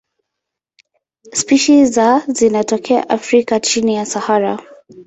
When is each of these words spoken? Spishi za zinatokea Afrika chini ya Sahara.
Spishi 1.33 1.85
za 1.85 2.23
zinatokea 2.27 3.09
Afrika 3.09 3.59
chini 3.59 3.95
ya 3.95 4.05
Sahara. 4.05 4.59